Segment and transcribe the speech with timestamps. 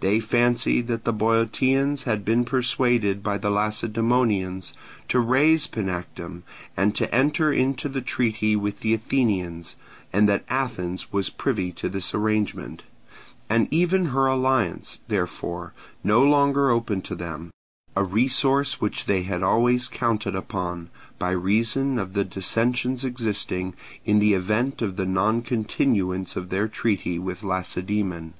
[0.00, 4.72] They fancied that the Boeotians had been persuaded by the Lacedaemonians
[5.08, 6.44] to raze Panactum
[6.78, 9.76] and to enter into the treaty with the Athenians,
[10.14, 12.84] and that Athens was privy to this arrangement,
[13.50, 19.88] and even her alliance, therefore, no longer open to them—a resource which they had always
[19.88, 20.88] counted upon,
[21.18, 23.74] by reason of the dissensions existing,
[24.06, 28.32] in the event of the noncontinuance of their treaty with Lacedaemon.